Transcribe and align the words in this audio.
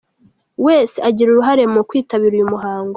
wese 0.65 0.97
agire 1.07 1.29
uruhare 1.31 1.63
mu 1.73 1.81
kwitabira 1.89 2.33
uyu 2.37 2.51
muhango. 2.53 2.89